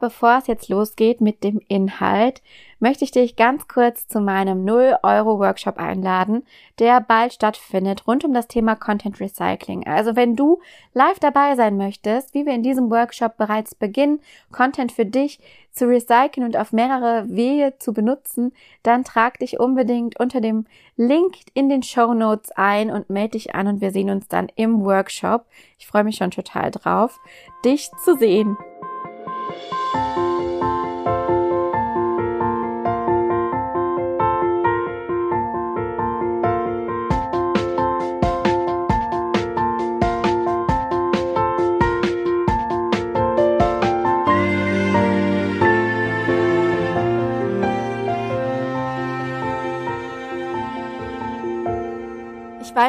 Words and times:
Bevor 0.00 0.38
es 0.38 0.46
jetzt 0.46 0.68
losgeht 0.68 1.20
mit 1.20 1.42
dem 1.42 1.60
Inhalt, 1.66 2.40
möchte 2.78 3.04
ich 3.04 3.10
dich 3.10 3.34
ganz 3.34 3.66
kurz 3.66 4.06
zu 4.06 4.20
meinem 4.20 4.64
0-Euro-Workshop 4.64 5.78
einladen, 5.78 6.44
der 6.78 7.00
bald 7.00 7.32
stattfindet 7.32 8.06
rund 8.06 8.24
um 8.24 8.32
das 8.32 8.46
Thema 8.46 8.76
Content 8.76 9.18
Recycling. 9.18 9.86
Also 9.86 10.14
wenn 10.14 10.36
du 10.36 10.60
live 10.94 11.18
dabei 11.18 11.56
sein 11.56 11.76
möchtest, 11.76 12.34
wie 12.34 12.46
wir 12.46 12.52
in 12.52 12.62
diesem 12.62 12.90
Workshop 12.90 13.36
bereits 13.36 13.74
beginnen, 13.74 14.20
Content 14.52 14.92
für 14.92 15.06
dich 15.06 15.40
zu 15.72 15.88
recyceln 15.88 16.46
und 16.46 16.56
auf 16.56 16.72
mehrere 16.72 17.28
Wege 17.28 17.74
zu 17.78 17.92
benutzen, 17.92 18.52
dann 18.84 19.02
trag 19.02 19.38
dich 19.40 19.58
unbedingt 19.58 20.18
unter 20.20 20.40
dem 20.40 20.66
Link 20.96 21.34
in 21.54 21.68
den 21.68 21.82
Show 21.82 22.14
Notes 22.14 22.52
ein 22.52 22.90
und 22.90 23.10
melde 23.10 23.32
dich 23.32 23.54
an 23.54 23.66
und 23.66 23.80
wir 23.80 23.90
sehen 23.90 24.10
uns 24.10 24.28
dann 24.28 24.48
im 24.54 24.84
Workshop. 24.84 25.46
Ich 25.78 25.86
freue 25.88 26.04
mich 26.04 26.16
schon 26.16 26.30
total 26.30 26.70
drauf, 26.70 27.18
dich 27.64 27.90
zu 28.04 28.16
sehen. 28.16 28.56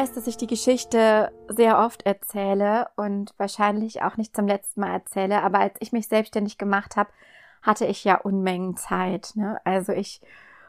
Weiß, 0.00 0.12
dass 0.12 0.26
ich 0.26 0.38
die 0.38 0.46
Geschichte 0.46 1.30
sehr 1.48 1.78
oft 1.78 2.06
erzähle 2.06 2.88
und 2.96 3.34
wahrscheinlich 3.36 4.00
auch 4.00 4.16
nicht 4.16 4.34
zum 4.34 4.46
letzten 4.46 4.80
Mal 4.80 4.92
erzähle, 4.92 5.42
aber 5.42 5.58
als 5.58 5.74
ich 5.80 5.92
mich 5.92 6.08
selbstständig 6.08 6.56
gemacht 6.56 6.96
habe, 6.96 7.10
hatte 7.60 7.84
ich 7.84 8.02
ja 8.02 8.16
Unmengen 8.16 8.78
Zeit. 8.78 9.32
Ne? 9.34 9.60
Also 9.64 9.92
ich 9.92 10.22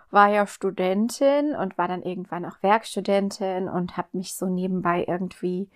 war 0.09 0.27
ja 0.27 0.45
Studentin 0.45 1.55
und 1.55 1.77
war 1.77 1.87
dann 1.87 2.01
irgendwann 2.01 2.43
auch 2.43 2.61
Werkstudentin 2.61 3.69
und 3.69 3.95
habe 3.95 4.09
mich 4.11 4.35
so 4.35 4.47
nebenbei 4.47 5.05
irgendwie 5.07 5.69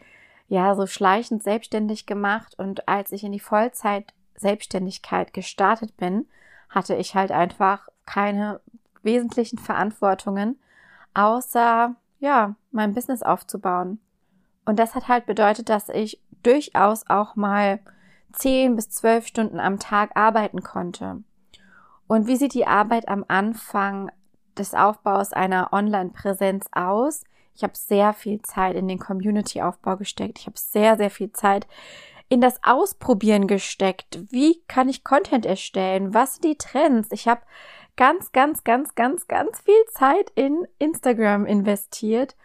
ja 0.49 0.75
so 0.75 0.85
schleichend 0.85 1.41
selbstständig 1.41 2.05
gemacht 2.05 2.59
und 2.59 2.89
als 2.89 3.13
ich 3.13 3.23
in 3.23 3.31
die 3.31 3.39
Vollzeit 3.39 4.13
Selbstständigkeit 4.35 5.33
gestartet 5.33 5.95
bin, 5.95 6.27
hatte 6.67 6.95
ich 6.95 7.15
halt 7.15 7.31
einfach 7.31 7.87
keine 8.05 8.59
wesentlichen 9.01 9.59
Verantwortungen 9.59 10.59
außer 11.13 11.95
ja, 12.19 12.55
mein 12.75 12.93
Business 12.93 13.23
aufzubauen. 13.23 13.99
Und 14.65 14.79
das 14.79 14.95
hat 14.95 15.07
halt 15.07 15.25
bedeutet, 15.25 15.69
dass 15.69 15.89
ich 15.89 16.21
durchaus 16.43 17.09
auch 17.09 17.35
mal 17.35 17.79
zehn 18.33 18.75
bis 18.75 18.89
zwölf 18.89 19.27
Stunden 19.27 19.59
am 19.59 19.79
Tag 19.79 20.11
arbeiten 20.15 20.61
konnte. 20.61 21.23
Und 22.07 22.27
wie 22.27 22.35
sieht 22.35 22.53
die 22.53 22.67
Arbeit 22.67 23.07
am 23.07 23.25
Anfang 23.27 24.11
des 24.57 24.73
Aufbaus 24.73 25.33
einer 25.33 25.73
Online-Präsenz 25.73 26.67
aus? 26.71 27.23
Ich 27.55 27.63
habe 27.63 27.73
sehr 27.75 28.13
viel 28.13 28.41
Zeit 28.41 28.75
in 28.75 28.87
den 28.87 28.99
Community-Aufbau 28.99 29.97
gesteckt. 29.97 30.39
Ich 30.39 30.45
habe 30.45 30.59
sehr, 30.59 30.97
sehr 30.97 31.09
viel 31.09 31.31
Zeit 31.31 31.67
in 32.27 32.41
das 32.41 32.59
Ausprobieren 32.63 33.47
gesteckt. 33.47 34.19
Wie 34.29 34.61
kann 34.67 34.89
ich 34.89 35.03
Content 35.03 35.45
erstellen? 35.45 36.13
Was 36.13 36.35
sind 36.35 36.45
die 36.45 36.57
Trends? 36.57 37.09
Ich 37.11 37.27
habe 37.27 37.41
ganz, 37.95 38.31
ganz, 38.31 38.63
ganz, 38.63 38.95
ganz, 38.95 39.27
ganz 39.27 39.61
viel 39.61 39.85
Zeit 39.93 40.31
in 40.35 40.67
Instagram 40.79 41.45
investiert 41.45 42.35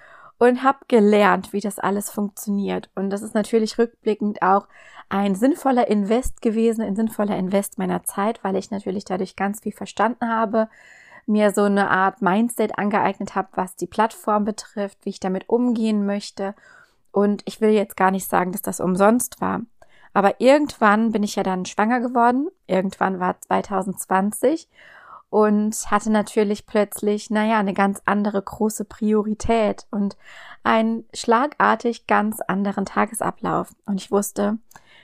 und 0.40 0.64
habe 0.64 0.78
gelernt, 0.88 1.52
wie 1.52 1.60
das 1.60 1.78
alles 1.78 2.10
funktioniert. 2.10 2.90
Und 2.94 3.10
das 3.10 3.20
ist 3.20 3.34
natürlich 3.34 3.78
rückblickend 3.78 4.40
auch 4.40 4.66
ein 5.10 5.34
sinnvoller 5.34 5.86
Invest 5.88 6.40
gewesen, 6.40 6.82
ein 6.82 6.96
sinnvoller 6.96 7.36
Invest 7.36 7.78
meiner 7.78 8.04
Zeit, 8.04 8.42
weil 8.42 8.56
ich 8.56 8.70
natürlich 8.70 9.04
dadurch 9.04 9.36
ganz 9.36 9.60
viel 9.60 9.72
verstanden 9.72 10.28
habe, 10.28 10.68
mir 11.26 11.52
so 11.52 11.64
eine 11.64 11.90
Art 11.90 12.22
Mindset 12.22 12.78
angeeignet 12.78 13.34
habe, 13.34 13.48
was 13.52 13.76
die 13.76 13.86
Plattform 13.86 14.46
betrifft, 14.46 15.04
wie 15.04 15.10
ich 15.10 15.20
damit 15.20 15.46
umgehen 15.50 16.06
möchte. 16.06 16.54
Und 17.12 17.42
ich 17.44 17.60
will 17.60 17.70
jetzt 17.70 17.96
gar 17.98 18.10
nicht 18.10 18.26
sagen, 18.26 18.52
dass 18.52 18.62
das 18.62 18.80
umsonst 18.80 19.42
war. 19.42 19.60
Aber 20.14 20.40
irgendwann 20.40 21.12
bin 21.12 21.22
ich 21.22 21.36
ja 21.36 21.42
dann 21.42 21.66
schwanger 21.66 22.00
geworden. 22.00 22.48
Irgendwann 22.66 23.20
war 23.20 23.38
2020 23.38 24.68
und 25.30 25.74
hatte 25.90 26.10
natürlich 26.10 26.66
plötzlich, 26.66 27.30
naja, 27.30 27.58
eine 27.58 27.72
ganz 27.72 28.02
andere 28.04 28.42
große 28.42 28.84
Priorität 28.84 29.86
und 29.90 30.16
einen 30.64 31.04
schlagartig 31.14 32.06
ganz 32.08 32.40
anderen 32.40 32.84
Tagesablauf. 32.84 33.72
Und 33.86 34.00
ich 34.00 34.10
wusste, 34.10 34.58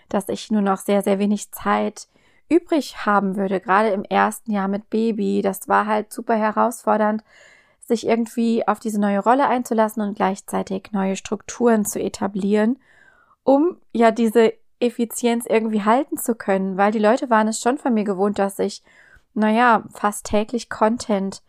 dass 0.08 0.28
ich 0.28 0.50
nur 0.50 0.62
noch 0.62 0.78
sehr, 0.78 1.02
sehr 1.02 1.20
wenig 1.20 1.52
Zeit 1.52 2.08
übrig 2.48 3.06
haben 3.06 3.36
würde, 3.36 3.60
gerade 3.60 3.90
im 3.90 4.04
ersten 4.04 4.50
Jahr 4.50 4.68
mit 4.68 4.90
Baby. 4.90 5.42
Das 5.42 5.68
war 5.68 5.86
halt 5.86 6.12
super 6.12 6.34
herausfordernd, 6.34 7.22
sich 7.80 8.06
irgendwie 8.06 8.66
auf 8.66 8.80
diese 8.80 9.00
neue 9.00 9.20
Rolle 9.20 9.46
einzulassen 9.46 10.02
und 10.02 10.16
gleichzeitig 10.16 10.90
neue 10.90 11.16
Strukturen 11.16 11.84
zu 11.84 12.00
etablieren, 12.00 12.78
um 13.44 13.76
ja 13.92 14.10
diese 14.10 14.54
Effizienz 14.80 15.46
irgendwie 15.46 15.84
halten 15.84 16.18
zu 16.18 16.34
können, 16.34 16.76
weil 16.76 16.92
die 16.92 16.98
Leute 16.98 17.30
waren 17.30 17.48
es 17.48 17.60
schon 17.60 17.78
von 17.78 17.94
mir 17.94 18.04
gewohnt, 18.04 18.38
dass 18.38 18.58
ich 18.58 18.82
naja, 19.36 19.84
fast 19.92 20.26
täglich 20.26 20.70
Content 20.70 21.42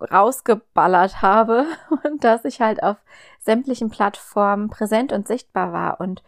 rausgeballert 0.00 1.22
habe 1.22 1.66
und 2.04 2.22
dass 2.22 2.44
ich 2.44 2.60
halt 2.60 2.82
auf 2.82 2.96
sämtlichen 3.40 3.90
Plattformen 3.90 4.68
präsent 4.68 5.12
und 5.12 5.26
sichtbar 5.26 5.72
war. 5.72 6.00
Und 6.00 6.22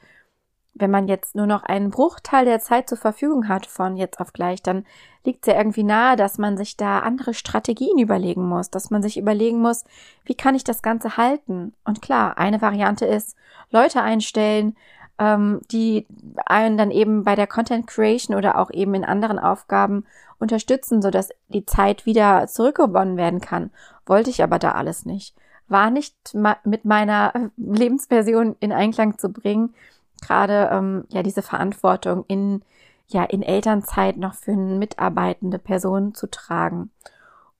wenn 0.74 0.90
man 0.90 1.08
jetzt 1.08 1.34
nur 1.34 1.46
noch 1.46 1.62
einen 1.64 1.90
Bruchteil 1.90 2.44
der 2.44 2.60
Zeit 2.60 2.88
zur 2.88 2.96
Verfügung 2.96 3.48
hat 3.48 3.66
von 3.66 3.96
jetzt 3.96 4.20
auf 4.20 4.32
gleich, 4.32 4.62
dann 4.62 4.86
liegt 5.24 5.46
es 5.46 5.52
ja 5.52 5.58
irgendwie 5.58 5.82
nahe, 5.82 6.16
dass 6.16 6.38
man 6.38 6.56
sich 6.56 6.76
da 6.76 7.00
andere 7.00 7.34
Strategien 7.34 7.98
überlegen 7.98 8.48
muss, 8.48 8.70
dass 8.70 8.90
man 8.90 9.02
sich 9.02 9.18
überlegen 9.18 9.60
muss, 9.60 9.84
wie 10.24 10.34
kann 10.34 10.54
ich 10.54 10.64
das 10.64 10.80
Ganze 10.80 11.18
halten? 11.18 11.74
Und 11.84 12.00
klar, 12.00 12.38
eine 12.38 12.62
Variante 12.62 13.04
ist, 13.04 13.36
Leute 13.70 14.00
einstellen, 14.00 14.76
ähm, 15.20 15.60
die 15.70 16.06
einen 16.46 16.78
dann 16.78 16.90
eben 16.90 17.22
bei 17.22 17.36
der 17.36 17.46
Content 17.46 17.86
Creation 17.86 18.36
oder 18.36 18.58
auch 18.58 18.70
eben 18.72 18.94
in 18.94 19.04
anderen 19.04 19.38
Aufgaben 19.38 20.04
unterstützen, 20.38 21.02
sodass 21.02 21.28
die 21.48 21.66
Zeit 21.66 22.06
wieder 22.06 22.46
zurückgewonnen 22.48 23.18
werden 23.18 23.40
kann. 23.40 23.70
Wollte 24.06 24.30
ich 24.30 24.42
aber 24.42 24.58
da 24.58 24.72
alles 24.72 25.04
nicht. 25.04 25.36
War 25.68 25.90
nicht 25.90 26.16
mit 26.64 26.84
meiner 26.84 27.32
Lebensversion 27.56 28.56
in 28.58 28.72
Einklang 28.72 29.18
zu 29.18 29.28
bringen, 29.28 29.74
gerade 30.22 30.70
ähm, 30.72 31.04
ja 31.10 31.22
diese 31.22 31.42
Verantwortung 31.42 32.24
in 32.26 32.62
ja 33.06 33.24
in 33.24 33.42
Elternzeit 33.42 34.16
noch 34.16 34.34
für 34.34 34.52
eine 34.52 34.76
mitarbeitende 34.76 35.58
Person 35.58 36.14
zu 36.14 36.28
tragen. 36.30 36.90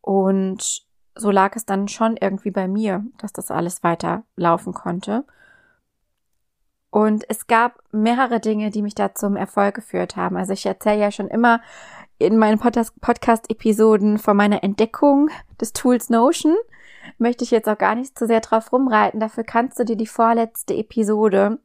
Und 0.00 0.82
so 1.15 1.31
lag 1.31 1.56
es 1.56 1.66
dann 1.66 1.88
schon 1.88 2.16
irgendwie 2.16 2.50
bei 2.53 2.69
mir, 2.69 3.04
dass 3.19 3.32
das 3.32 3.50
alles 3.50 3.82
weiter 3.82 4.22
laufen 4.37 4.72
konnte. 4.72 5.25
Und 6.91 7.25
es 7.28 7.47
gab 7.47 7.81
mehrere 7.93 8.41
Dinge, 8.41 8.71
die 8.71 8.83
mich 8.83 8.95
da 8.95 9.15
zum 9.15 9.37
Erfolg 9.37 9.77
geführt 9.77 10.17
haben. 10.17 10.37
Also 10.37 10.53
ich 10.53 10.67
erzähle 10.67 11.01
ja 11.01 11.11
schon 11.11 11.28
immer 11.28 11.61
in 12.19 12.37
meinen 12.37 12.59
Podcast-Episoden 12.59 14.19
von 14.19 14.37
meiner 14.37 14.62
Entdeckung 14.62 15.31
des 15.61 15.73
Tools 15.73 16.11
Notion. 16.11 16.56
Möchte 17.19 17.45
ich 17.45 17.50
jetzt 17.50 17.69
auch 17.69 17.79
gar 17.79 17.95
nicht 17.95 18.19
zu 18.19 18.27
sehr 18.27 18.41
drauf 18.41 18.73
rumreiten. 18.73 19.21
Dafür 19.21 19.45
kannst 19.45 19.79
du 19.79 19.84
dir 19.84 19.97
die 19.97 20.06
vorletzte 20.06 20.75
Episode 20.75 21.59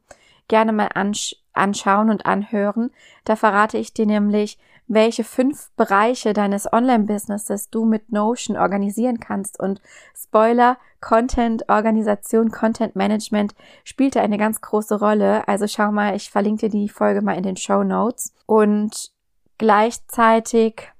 gerne 0.48 0.72
mal 0.72 0.88
ansch 0.94 1.36
anschauen 1.52 2.10
und 2.10 2.26
anhören. 2.26 2.90
Da 3.24 3.34
verrate 3.34 3.78
ich 3.78 3.94
dir 3.94 4.04
nämlich, 4.04 4.58
welche 4.88 5.24
fünf 5.24 5.70
Bereiche 5.76 6.32
deines 6.32 6.72
Online-Businesses 6.72 7.70
du 7.70 7.84
mit 7.84 8.12
Notion 8.12 8.56
organisieren 8.56 9.18
kannst. 9.18 9.58
Und 9.58 9.80
Spoiler, 10.14 10.78
Content, 11.00 11.68
Organisation, 11.68 12.50
Content 12.50 12.94
Management 12.96 13.54
spielte 13.84 14.20
eine 14.20 14.38
ganz 14.38 14.60
große 14.60 14.98
Rolle. 14.98 15.46
Also 15.48 15.66
schau 15.66 15.90
mal, 15.90 16.14
ich 16.14 16.30
verlinke 16.30 16.68
dir 16.68 16.78
die 16.78 16.88
Folge 16.88 17.22
mal 17.22 17.36
in 17.36 17.42
den 17.42 17.56
Show 17.56 17.82
Notes. 17.82 18.32
Und 18.46 19.12
gleichzeitig 19.58 20.92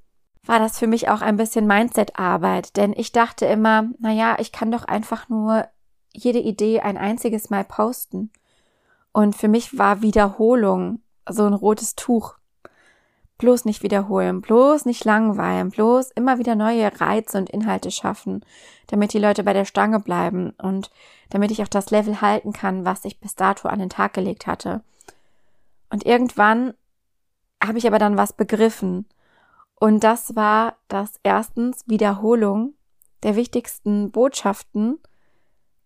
war 0.44 0.59
das 0.59 0.78
für 0.78 0.86
mich 0.86 1.09
auch 1.09 1.22
ein 1.22 1.36
bisschen 1.36 1.66
Mindset-Arbeit, 1.66 2.77
denn 2.77 2.92
ich 2.97 3.12
dachte 3.12 3.47
immer, 3.47 3.88
na 3.98 4.12
ja, 4.12 4.36
ich 4.38 4.53
kann 4.53 4.71
doch 4.71 4.84
einfach 4.84 5.28
nur 5.28 5.66
jede 6.12 6.38
Idee 6.38 6.80
ein 6.80 6.97
einziges 6.97 7.50
Mal 7.50 7.65
posten. 7.65 8.30
Und 9.12 9.34
für 9.34 9.48
mich 9.48 9.77
war 9.78 10.03
Wiederholung 10.03 11.00
so 11.28 11.44
ein 11.44 11.54
rotes 11.54 11.94
Tuch. 11.94 12.36
Bloß 13.38 13.66
nicht 13.66 13.83
wiederholen, 13.83 14.41
bloß 14.41 14.86
nicht 14.86 15.04
langweilen, 15.04 15.71
bloß 15.71 16.10
immer 16.12 16.38
wieder 16.38 16.54
neue 16.54 17.00
Reize 17.00 17.36
und 17.36 17.50
Inhalte 17.50 17.91
schaffen, 17.91 18.44
damit 18.86 19.12
die 19.12 19.18
Leute 19.18 19.44
bei 19.44 19.53
der 19.53 19.66
Stange 19.66 20.00
bleiben 20.00 20.54
und 20.59 20.91
damit 21.28 21.50
ich 21.50 21.62
auch 21.62 21.68
das 21.68 21.91
Level 21.91 22.21
halten 22.22 22.53
kann, 22.53 22.84
was 22.86 23.04
ich 23.04 23.21
bis 23.21 23.34
dato 23.34 23.68
an 23.68 23.78
den 23.78 23.91
Tag 23.91 24.15
gelegt 24.15 24.47
hatte. 24.47 24.83
Und 25.91 26.06
irgendwann 26.06 26.74
habe 27.62 27.78
ich 27.78 27.86
aber 27.86 27.98
dann 27.98 28.16
was 28.16 28.33
begriffen. 28.33 29.06
Und 29.78 30.03
das 30.03 30.34
war, 30.34 30.77
dass 30.88 31.21
erstens 31.22 31.84
Wiederholung 31.86 32.74
der 33.22 33.36
wichtigsten 33.36 34.10
Botschaften 34.10 34.98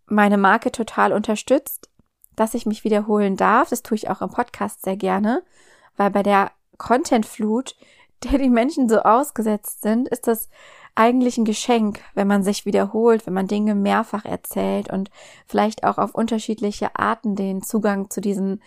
meine 0.06 0.38
Marke 0.38 0.70
total 0.73 1.12
unterstützt, 1.12 1.88
dass 2.37 2.55
ich 2.55 2.67
mich 2.67 2.85
wiederholen 2.85 3.37
darf. 3.37 3.70
Das 3.70 3.82
tue 3.82 3.97
ich 3.97 4.08
auch 4.08 4.23
im 4.23 4.31
Podcast 4.31 4.82
sehr 4.82 4.97
gerne, 4.97 5.43
weil 5.97 6.11
bei 6.11 6.23
der 6.23 6.52
Contentflut, 6.81 7.77
der 8.25 8.38
die 8.38 8.49
Menschen 8.49 8.88
so 8.88 9.00
ausgesetzt 9.00 9.82
sind, 9.82 10.09
ist 10.09 10.27
das 10.27 10.49
eigentlich 10.94 11.38
ein 11.38 11.44
Geschenk, 11.44 12.00
wenn 12.15 12.27
man 12.27 12.43
sich 12.43 12.67
wiederholt, 12.67 13.27
wenn 13.27 13.35
man 13.35 13.47
Dinge 13.47 13.75
mehrfach 13.75 14.25
erzählt 14.25 14.91
und 14.91 15.11
vielleicht 15.47 15.85
auch 15.85 15.99
auf 15.99 16.15
unterschiedliche 16.15 16.97
Arten 16.97 17.37
den 17.37 17.62
Zugang 17.62 18.11
zu 18.11 18.21
diesen 18.21 18.62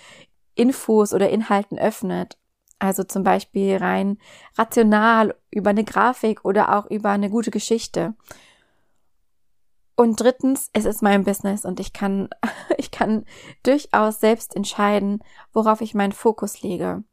Infos 0.55 1.13
oder 1.13 1.29
Inhalten 1.29 1.77
öffnet. 1.77 2.37
Also 2.79 3.03
zum 3.03 3.23
Beispiel 3.23 3.77
rein 3.77 4.19
rational 4.57 5.35
über 5.49 5.71
eine 5.71 5.83
Grafik 5.83 6.45
oder 6.45 6.77
auch 6.77 6.85
über 6.89 7.09
eine 7.09 7.29
gute 7.29 7.51
Geschichte. 7.51 8.13
Und 9.95 10.19
drittens, 10.19 10.69
es 10.73 10.85
ist 10.85 11.01
mein 11.01 11.23
Business 11.23 11.65
und 11.65 11.79
ich 11.79 11.93
kann, 11.93 12.29
ich 12.77 12.91
kann 12.91 13.25
durchaus 13.63 14.19
selbst 14.19 14.55
entscheiden, 14.55 15.23
worauf 15.51 15.81
ich 15.81 15.95
meinen 15.95 16.11
Fokus 16.11 16.61
lege. 16.61 17.03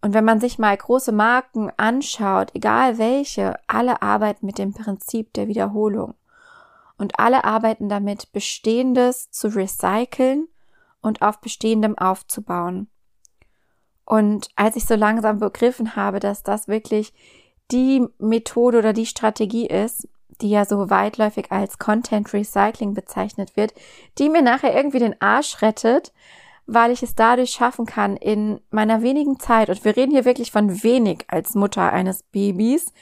Und 0.00 0.14
wenn 0.14 0.24
man 0.24 0.40
sich 0.40 0.58
mal 0.58 0.76
große 0.76 1.12
Marken 1.12 1.72
anschaut, 1.76 2.54
egal 2.54 2.98
welche, 2.98 3.58
alle 3.66 4.00
arbeiten 4.02 4.46
mit 4.46 4.58
dem 4.58 4.72
Prinzip 4.72 5.32
der 5.32 5.48
Wiederholung. 5.48 6.14
Und 6.96 7.18
alle 7.18 7.44
arbeiten 7.44 7.88
damit, 7.88 8.32
Bestehendes 8.32 9.30
zu 9.30 9.48
recyceln 9.48 10.48
und 11.00 11.22
auf 11.22 11.40
Bestehendem 11.40 11.96
aufzubauen. 11.98 12.88
Und 14.04 14.48
als 14.56 14.76
ich 14.76 14.86
so 14.86 14.94
langsam 14.94 15.38
begriffen 15.38 15.96
habe, 15.96 16.18
dass 16.20 16.42
das 16.42 16.66
wirklich 16.66 17.12
die 17.70 18.06
Methode 18.18 18.78
oder 18.78 18.92
die 18.92 19.06
Strategie 19.06 19.66
ist, 19.66 20.08
die 20.40 20.50
ja 20.50 20.64
so 20.64 20.90
weitläufig 20.90 21.50
als 21.50 21.78
Content 21.78 22.32
Recycling 22.32 22.94
bezeichnet 22.94 23.56
wird, 23.56 23.74
die 24.18 24.28
mir 24.28 24.42
nachher 24.42 24.74
irgendwie 24.74 25.00
den 25.00 25.20
Arsch 25.20 25.60
rettet, 25.62 26.12
weil 26.68 26.92
ich 26.92 27.02
es 27.02 27.14
dadurch 27.14 27.50
schaffen 27.50 27.86
kann, 27.86 28.16
in 28.16 28.60
meiner 28.70 29.02
wenigen 29.02 29.40
Zeit, 29.40 29.70
und 29.70 29.84
wir 29.86 29.96
reden 29.96 30.12
hier 30.12 30.26
wirklich 30.26 30.52
von 30.52 30.82
wenig 30.82 31.24
als 31.28 31.54
Mutter 31.54 31.92
eines 31.92 32.22
Babys, 32.24 32.92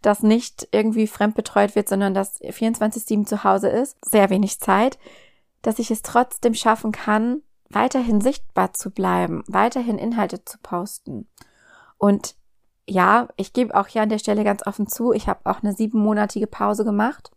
das 0.00 0.22
nicht 0.22 0.68
irgendwie 0.70 1.08
fremdbetreut 1.08 1.74
wird, 1.74 1.88
sondern 1.88 2.14
das 2.14 2.40
24-7 2.40 3.26
zu 3.26 3.42
Hause 3.42 3.68
ist, 3.68 3.96
sehr 4.04 4.30
wenig 4.30 4.60
Zeit, 4.60 4.98
dass 5.62 5.80
ich 5.80 5.90
es 5.90 6.02
trotzdem 6.02 6.54
schaffen 6.54 6.92
kann, 6.92 7.42
weiterhin 7.68 8.20
sichtbar 8.20 8.72
zu 8.74 8.92
bleiben, 8.92 9.42
weiterhin 9.48 9.98
Inhalte 9.98 10.44
zu 10.44 10.58
posten. 10.62 11.28
Und 11.98 12.36
ja, 12.88 13.26
ich 13.36 13.52
gebe 13.52 13.74
auch 13.74 13.88
hier 13.88 14.02
an 14.02 14.08
der 14.08 14.20
Stelle 14.20 14.44
ganz 14.44 14.64
offen 14.64 14.86
zu, 14.86 15.12
ich 15.12 15.26
habe 15.26 15.40
auch 15.44 15.64
eine 15.64 15.72
siebenmonatige 15.72 16.46
Pause 16.46 16.84
gemacht. 16.84 17.32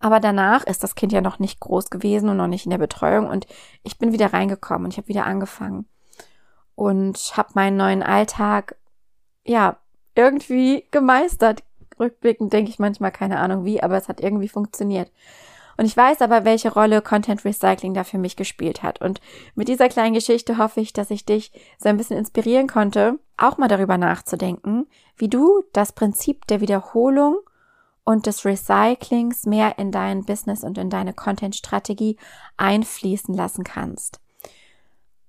Aber 0.00 0.18
danach 0.18 0.64
ist 0.64 0.82
das 0.82 0.94
Kind 0.94 1.12
ja 1.12 1.20
noch 1.20 1.38
nicht 1.38 1.60
groß 1.60 1.90
gewesen 1.90 2.30
und 2.30 2.38
noch 2.38 2.46
nicht 2.46 2.64
in 2.64 2.70
der 2.70 2.78
Betreuung 2.78 3.28
und 3.28 3.46
ich 3.82 3.98
bin 3.98 4.12
wieder 4.12 4.32
reingekommen 4.32 4.86
und 4.86 4.92
ich 4.92 4.98
habe 4.98 5.08
wieder 5.08 5.26
angefangen 5.26 5.86
und 6.74 7.18
habe 7.36 7.50
meinen 7.54 7.76
neuen 7.76 8.02
Alltag 8.02 8.76
ja 9.44 9.76
irgendwie 10.14 10.86
gemeistert. 10.90 11.62
Rückblickend 11.98 12.52
denke 12.52 12.70
ich 12.70 12.78
manchmal 12.78 13.12
keine 13.12 13.38
Ahnung 13.38 13.66
wie, 13.66 13.82
aber 13.82 13.98
es 13.98 14.08
hat 14.08 14.20
irgendwie 14.20 14.48
funktioniert. 14.48 15.12
Und 15.76 15.84
ich 15.86 15.96
weiß 15.96 16.22
aber, 16.22 16.44
welche 16.44 16.72
Rolle 16.72 17.02
Content 17.02 17.44
Recycling 17.44 17.94
da 17.94 18.04
für 18.04 18.18
mich 18.18 18.36
gespielt 18.36 18.82
hat. 18.82 19.00
Und 19.00 19.20
mit 19.54 19.68
dieser 19.68 19.88
kleinen 19.88 20.14
Geschichte 20.14 20.58
hoffe 20.58 20.80
ich, 20.80 20.92
dass 20.92 21.10
ich 21.10 21.24
dich 21.24 21.52
so 21.78 21.88
ein 21.88 21.96
bisschen 21.96 22.18
inspirieren 22.18 22.66
konnte, 22.66 23.18
auch 23.36 23.56
mal 23.56 23.68
darüber 23.68 23.96
nachzudenken, 23.96 24.86
wie 25.16 25.28
du 25.28 25.62
das 25.72 25.92
Prinzip 25.92 26.46
der 26.46 26.60
Wiederholung 26.60 27.38
und 28.10 28.26
des 28.26 28.44
Recyclings 28.44 29.46
mehr 29.46 29.78
in 29.78 29.92
dein 29.92 30.24
Business 30.24 30.64
und 30.64 30.78
in 30.78 30.90
deine 30.90 31.12
Content-Strategie 31.12 32.16
einfließen 32.56 33.34
lassen 33.34 33.62
kannst. 33.62 34.20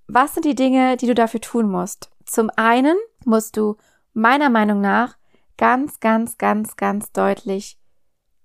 Was 0.07 0.33
sind 0.33 0.45
die 0.45 0.55
Dinge, 0.55 0.97
die 0.97 1.05
du 1.05 1.13
dafür 1.13 1.41
tun 1.41 1.69
musst? 1.69 2.09
Zum 2.25 2.49
einen 2.55 2.97
musst 3.23 3.55
du 3.55 3.77
meiner 4.13 4.49
Meinung 4.49 4.81
nach 4.81 5.15
ganz, 5.57 5.99
ganz, 5.99 6.37
ganz, 6.37 6.75
ganz 6.75 7.11
deutlich 7.11 7.77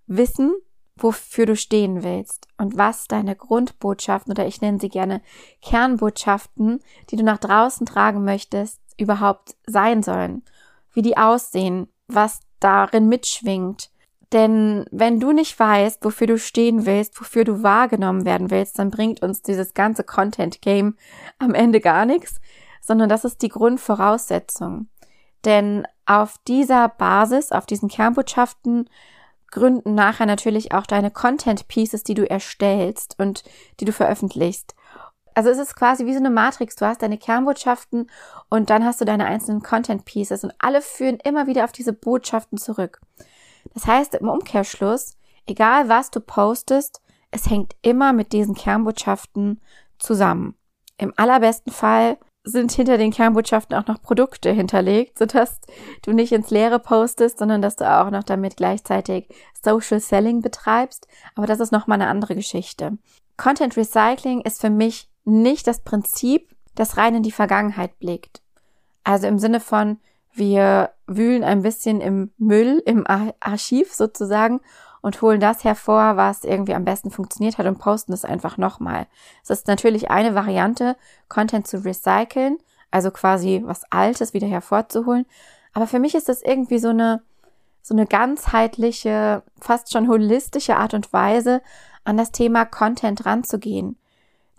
wissen, 0.06 0.54
wofür 0.96 1.46
du 1.46 1.56
stehen 1.56 2.02
willst 2.02 2.46
und 2.58 2.76
was 2.76 3.08
deine 3.08 3.36
Grundbotschaften 3.36 4.32
oder 4.32 4.46
ich 4.46 4.60
nenne 4.60 4.78
sie 4.78 4.88
gerne 4.88 5.22
Kernbotschaften, 5.62 6.80
die 7.10 7.16
du 7.16 7.24
nach 7.24 7.38
draußen 7.38 7.86
tragen 7.86 8.24
möchtest, 8.24 8.80
überhaupt 8.98 9.56
sein 9.66 10.02
sollen, 10.02 10.42
wie 10.92 11.02
die 11.02 11.16
aussehen, 11.16 11.88
was 12.06 12.40
darin 12.60 13.08
mitschwingt. 13.08 13.90
Denn 14.32 14.86
wenn 14.90 15.20
du 15.20 15.32
nicht 15.32 15.58
weißt, 15.58 16.04
wofür 16.04 16.26
du 16.26 16.38
stehen 16.38 16.84
willst, 16.84 17.18
wofür 17.20 17.44
du 17.44 17.62
wahrgenommen 17.62 18.24
werden 18.24 18.50
willst, 18.50 18.78
dann 18.78 18.90
bringt 18.90 19.22
uns 19.22 19.42
dieses 19.42 19.74
ganze 19.74 20.02
Content 20.02 20.60
Game 20.62 20.96
am 21.38 21.54
Ende 21.54 21.80
gar 21.80 22.06
nichts, 22.06 22.40
sondern 22.80 23.08
das 23.08 23.24
ist 23.24 23.42
die 23.42 23.48
Grundvoraussetzung. 23.48 24.88
Denn 25.44 25.86
auf 26.06 26.36
dieser 26.48 26.88
Basis, 26.88 27.52
auf 27.52 27.66
diesen 27.66 27.88
Kernbotschaften 27.88 28.88
gründen 29.50 29.94
nachher 29.94 30.26
natürlich 30.26 30.72
auch 30.72 30.86
deine 30.86 31.12
Content 31.12 31.68
Pieces, 31.68 32.02
die 32.02 32.14
du 32.14 32.28
erstellst 32.28 33.16
und 33.18 33.44
die 33.78 33.84
du 33.84 33.92
veröffentlichst. 33.92 34.74
Also 35.34 35.50
es 35.50 35.58
ist 35.58 35.76
quasi 35.76 36.06
wie 36.06 36.14
so 36.14 36.18
eine 36.18 36.30
Matrix. 36.30 36.76
Du 36.76 36.86
hast 36.86 37.02
deine 37.02 37.18
Kernbotschaften 37.18 38.10
und 38.48 38.70
dann 38.70 38.84
hast 38.84 39.00
du 39.00 39.04
deine 39.04 39.26
einzelnen 39.26 39.62
Content 39.62 40.04
Pieces 40.04 40.42
und 40.42 40.52
alle 40.58 40.82
führen 40.82 41.18
immer 41.22 41.46
wieder 41.46 41.64
auf 41.64 41.72
diese 41.72 41.92
Botschaften 41.92 42.58
zurück. 42.58 43.00
Das 43.76 43.86
heißt 43.86 44.14
im 44.14 44.30
Umkehrschluss, 44.30 45.18
egal 45.44 45.90
was 45.90 46.10
du 46.10 46.20
postest, 46.20 47.02
es 47.30 47.50
hängt 47.50 47.76
immer 47.82 48.14
mit 48.14 48.32
diesen 48.32 48.54
Kernbotschaften 48.54 49.60
zusammen. 49.98 50.54
Im 50.96 51.12
allerbesten 51.16 51.70
Fall 51.70 52.16
sind 52.42 52.72
hinter 52.72 52.96
den 52.96 53.12
Kernbotschaften 53.12 53.76
auch 53.76 53.86
noch 53.86 54.00
Produkte 54.00 54.50
hinterlegt, 54.50 55.18
sodass 55.18 55.60
du 56.00 56.12
nicht 56.12 56.32
ins 56.32 56.48
Leere 56.48 56.78
postest, 56.78 57.38
sondern 57.38 57.60
dass 57.60 57.76
du 57.76 57.84
auch 57.86 58.10
noch 58.10 58.24
damit 58.24 58.56
gleichzeitig 58.56 59.28
Social 59.62 60.00
Selling 60.00 60.40
betreibst. 60.40 61.06
Aber 61.34 61.46
das 61.46 61.60
ist 61.60 61.70
nochmal 61.70 62.00
eine 62.00 62.08
andere 62.08 62.34
Geschichte. 62.34 62.96
Content 63.36 63.76
Recycling 63.76 64.40
ist 64.40 64.62
für 64.62 64.70
mich 64.70 65.10
nicht 65.26 65.66
das 65.66 65.82
Prinzip, 65.82 66.56
das 66.74 66.96
rein 66.96 67.16
in 67.16 67.22
die 67.22 67.30
Vergangenheit 67.30 67.98
blickt. 67.98 68.40
Also 69.04 69.26
im 69.26 69.38
Sinne 69.38 69.60
von, 69.60 69.98
wir 70.36 70.90
wühlen 71.06 71.44
ein 71.44 71.62
bisschen 71.62 72.00
im 72.00 72.30
Müll, 72.38 72.82
im 72.84 73.06
Archiv 73.06 73.92
sozusagen 73.92 74.60
und 75.00 75.22
holen 75.22 75.40
das 75.40 75.64
hervor, 75.64 76.16
was 76.16 76.44
irgendwie 76.44 76.74
am 76.74 76.84
besten 76.84 77.10
funktioniert 77.10 77.58
hat 77.58 77.66
und 77.66 77.78
posten 77.78 78.12
es 78.12 78.24
einfach 78.24 78.58
nochmal. 78.58 79.06
Es 79.42 79.50
ist 79.50 79.68
natürlich 79.68 80.10
eine 80.10 80.34
Variante, 80.34 80.96
Content 81.28 81.66
zu 81.66 81.84
recyceln, 81.84 82.58
also 82.90 83.10
quasi 83.10 83.62
was 83.64 83.90
Altes 83.90 84.34
wieder 84.34 84.46
hervorzuholen. 84.46 85.26
Aber 85.72 85.86
für 85.86 85.98
mich 85.98 86.14
ist 86.14 86.28
das 86.28 86.42
irgendwie 86.42 86.78
so 86.78 86.88
eine, 86.88 87.22
so 87.82 87.94
eine 87.94 88.06
ganzheitliche, 88.06 89.42
fast 89.60 89.92
schon 89.92 90.08
holistische 90.08 90.76
Art 90.76 90.94
und 90.94 91.12
Weise, 91.12 91.62
an 92.04 92.16
das 92.16 92.32
Thema 92.32 92.64
Content 92.64 93.26
ranzugehen. 93.26 93.96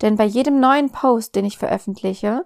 Denn 0.02 0.16
bei 0.16 0.26
jedem 0.26 0.60
neuen 0.60 0.92
Post, 0.92 1.36
den 1.36 1.46
ich 1.46 1.58
veröffentliche, 1.58 2.46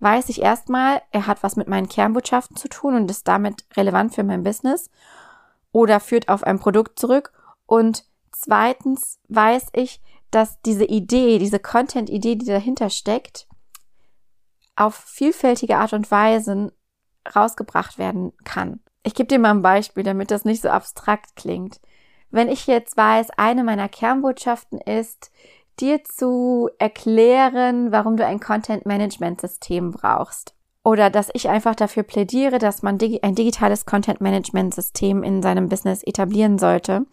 weiß 0.00 0.28
ich 0.28 0.42
erstmal, 0.42 1.02
er 1.10 1.26
hat 1.26 1.42
was 1.42 1.56
mit 1.56 1.68
meinen 1.68 1.88
Kernbotschaften 1.88 2.56
zu 2.56 2.68
tun 2.68 2.94
und 2.94 3.10
ist 3.10 3.26
damit 3.26 3.64
relevant 3.76 4.14
für 4.14 4.24
mein 4.24 4.42
Business 4.42 4.90
oder 5.72 6.00
führt 6.00 6.28
auf 6.28 6.42
ein 6.42 6.58
Produkt 6.58 6.98
zurück 6.98 7.32
und 7.66 8.04
zweitens 8.32 9.18
weiß 9.28 9.68
ich, 9.72 10.00
dass 10.30 10.60
diese 10.62 10.84
Idee, 10.84 11.38
diese 11.38 11.58
Content-Idee, 11.58 12.36
die 12.36 12.46
dahinter 12.46 12.90
steckt, 12.90 13.46
auf 14.74 14.94
vielfältige 14.94 15.78
Art 15.78 15.92
und 15.92 16.10
Weise 16.10 16.72
rausgebracht 17.34 17.98
werden 17.98 18.32
kann. 18.44 18.80
Ich 19.02 19.14
gebe 19.14 19.28
dir 19.28 19.38
mal 19.38 19.50
ein 19.50 19.62
Beispiel, 19.62 20.02
damit 20.02 20.30
das 20.30 20.44
nicht 20.44 20.62
so 20.62 20.68
abstrakt 20.68 21.36
klingt. 21.36 21.80
Wenn 22.30 22.48
ich 22.48 22.66
jetzt 22.66 22.96
weiß, 22.96 23.30
eine 23.36 23.64
meiner 23.64 23.88
Kernbotschaften 23.88 24.80
ist, 24.80 25.30
dir 25.80 26.04
zu 26.04 26.68
erklären, 26.78 27.92
warum 27.92 28.16
du 28.16 28.26
ein 28.26 28.40
Content-Management-System 28.40 29.92
brauchst. 29.92 30.54
Oder 30.84 31.10
dass 31.10 31.30
ich 31.34 31.48
einfach 31.48 31.74
dafür 31.74 32.04
plädiere, 32.04 32.58
dass 32.58 32.82
man 32.82 32.98
ein 33.22 33.34
digitales 33.34 33.86
Content-Management-System 33.86 35.22
in 35.22 35.42
seinem 35.42 35.68
Business 35.68 36.02
etablieren 36.02 36.58
sollte 36.58 37.06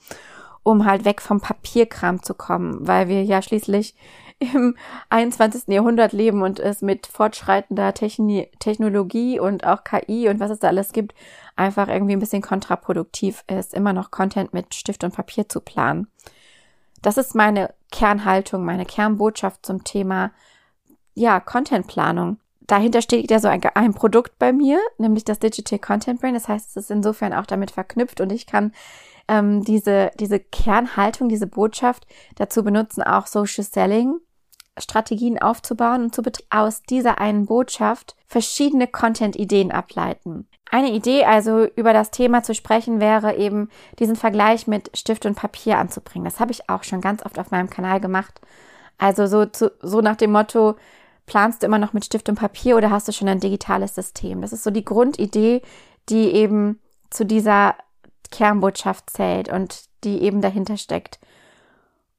um 0.63 0.86
halt 0.86 1.05
weg 1.05 1.22
vom 1.22 1.41
Papierkram 1.41 2.24
zu 2.24 2.34
kommen, 2.34 2.88
weil 2.88 3.10
wir 3.10 3.24
ja 3.24 3.41
schließlich 3.41 3.96
im 4.39 4.75
21. 5.10 5.67
Jahrhundert 5.67 6.13
leben 6.13 6.41
und 6.41 6.60
es 6.60 6.82
mit 6.82 7.05
fortschreitender 7.05 7.93
Techni 7.93 8.50
Technologie 8.60 9.39
und 9.39 9.65
auch 9.65 9.84
KI 9.84 10.29
und 10.29 10.39
was 10.39 10.51
es 10.51 10.60
da 10.60 10.70
alles 10.70 10.91
gibt, 10.93 11.13
einfach 11.55 11.88
irgendwie 11.88 12.13
ein 12.13 12.20
bisschen 12.20 12.41
kontraproduktiv 12.41 13.43
ist, 13.48 13.74
immer 13.74 13.93
noch 13.93 14.10
Content 14.10 14.53
mit 14.53 14.74
Stift 14.74 15.03
und 15.03 15.13
Papier 15.13 15.48
zu 15.48 15.60
planen. 15.62 16.08
Das 17.01 17.17
ist 17.17 17.36
meine 17.36 17.74
Kernhaltung, 17.94 18.66
meine 18.66 18.86
Kernbotschaft 18.86 19.66
zum 19.66 19.84
Thema, 19.84 20.32
ja, 21.14 21.40
Contentplanung. 21.40 22.40
Dahinter 22.62 23.04
steht 23.04 23.30
ja 23.30 23.40
so 23.40 23.48
ein, 23.48 23.62
ein 23.76 23.94
Produkt 23.94 24.40
bei 24.40 24.52
mir, 24.52 24.80
nämlich 24.98 25.24
das 25.24 25.38
Digital 25.38 25.78
Content 25.78 26.20
Brain. 26.20 26.34
Das 26.34 26.48
heißt, 26.48 26.70
es 26.70 26.76
ist 26.76 26.92
insofern 26.92 27.34
auch 27.34 27.46
damit 27.46 27.70
verknüpft 27.70 28.20
und 28.20 28.32
ich 28.32 28.48
kann 28.48 28.72
ähm, 29.28 29.64
diese, 29.64 30.10
diese 30.20 30.40
Kernhaltung, 30.40 31.30
diese 31.30 31.46
Botschaft 31.46 32.08
dazu 32.36 32.64
benutzen, 32.64 33.04
auch 33.04 33.28
Social 33.28 33.64
Selling 33.64 34.16
Strategien 34.80 35.42
aufzubauen 35.42 36.03
und 36.03 36.15
zu 36.15 36.24
aus 36.50 36.82
dieser 36.84 37.20
einen 37.20 37.46
Botschaft 37.46 38.15
verschiedene 38.27 38.88
Content-Ideen 38.88 39.72
ableiten. 39.72 40.48
Eine 40.72 40.92
Idee 40.92 41.25
also 41.25 41.65
über 41.75 41.94
das 41.94 42.10
Thema 42.10 42.42
zu 42.42 42.56
sprechen 42.56 43.00
wäre 43.00 43.36
eben 43.36 43.70
diesen 44.00 44.15
Vergleich 44.15 44.65
mit 44.65 44.89
Stift 44.98 45.25
und 45.27 45.36
Papier 45.36 45.77
anzubringen. 45.77 46.25
Das 46.25 46.39
habe 46.39 46.51
ich 46.51 46.68
auch 46.68 46.84
schon 46.84 47.01
ganz 47.01 47.24
oft 47.24 47.38
auf 47.38 47.51
meinem 47.51 47.70
Kanal 47.70 48.00
gemacht. 48.00 48.42
Also 48.98 49.27
so, 49.27 49.46
zu, 49.46 49.72
so 49.82 50.01
nach 50.01 50.15
dem 50.15 50.32
Motto, 50.32 50.75
planst 51.25 51.62
du 51.62 51.68
immer 51.68 51.77
noch 51.77 51.94
mit 51.94 52.06
Stift 52.06 52.27
und 52.27 52.36
Papier 52.36 52.75
oder 52.75 52.89
hast 52.89 53.08
du 53.08 53.12
schon 53.12 53.27
ein 53.27 53.39
digitales 53.39 53.94
System? 53.94 54.42
Das 54.42 54.51
ist 54.51 54.63
so 54.63 54.72
die 54.72 54.86
Grundidee, 54.86 55.62
die 56.10 56.32
eben 56.32 56.80
zu 57.12 57.25
dieser 57.25 57.75
Kernbotschaft 58.32 59.12
zählt 59.12 59.50
und 59.50 59.86
die 60.03 60.24
eben 60.24 60.42
dahinter 60.42 60.77
steckt. 60.77 61.20